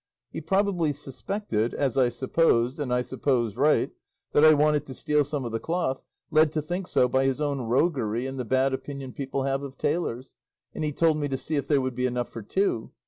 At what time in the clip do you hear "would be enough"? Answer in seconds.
11.81-12.29